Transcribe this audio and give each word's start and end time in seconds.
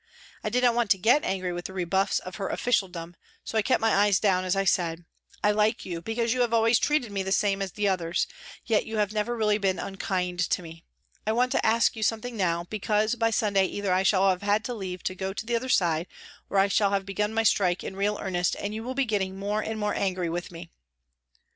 I 0.43 0.49
did 0.49 0.63
not 0.63 0.73
want 0.73 0.89
to 0.89 0.97
get 0.97 1.23
angry 1.23 1.53
with 1.53 1.65
the 1.65 1.73
rebuffs 1.73 2.17
of 2.17 2.37
her 2.37 2.47
officialdom, 2.49 3.15
so 3.43 3.55
I 3.55 3.61
kept 3.61 3.79
my 3.81 3.93
eyes 3.93 4.19
down 4.19 4.43
as 4.45 4.55
I 4.55 4.65
said:" 4.65 5.05
I 5.43 5.51
like 5.51 5.85
you 5.85 6.01
because 6.01 6.33
you 6.33 6.41
have 6.41 6.55
always 6.55 6.79
treated 6.79 7.11
me 7.11 7.21
the 7.21 7.31
same 7.31 7.61
as 7.61 7.73
the 7.73 7.87
others, 7.87 8.25
yet 8.65 8.87
you 8.87 8.97
have 8.97 9.13
never 9.13 9.37
really 9.37 9.59
been 9.59 9.77
unkind 9.77 10.39
to 10.39 10.63
me. 10.63 10.83
I 11.27 11.33
want 11.33 11.51
to 11.51 11.63
ask 11.63 11.95
you 11.95 12.01
something 12.01 12.35
now, 12.35 12.63
because 12.63 13.13
by 13.13 13.29
Sunday 13.29 13.67
either 13.67 13.93
I 13.93 14.01
shall 14.01 14.27
have 14.31 14.41
had 14.41 14.67
leave 14.67 15.03
to 15.03 15.13
go 15.13 15.33
to 15.33 15.45
the 15.45 15.55
other 15.55 15.69
side 15.69 16.07
or 16.49 16.57
I 16.57 16.67
shall 16.67 16.89
have 16.89 17.05
begun 17.05 17.31
my 17.31 17.43
strike 17.43 17.83
in 17.83 17.95
real 17.95 18.17
earnest 18.19 18.55
and 18.59 18.73
you 18.73 18.81
will 18.83 18.95
be 18.95 19.05
getting 19.05 19.37
more 19.37 19.61
and 19.61 19.79
more 19.79 19.93
angry 19.93 20.31
with 20.31 20.49
me." 20.51 20.71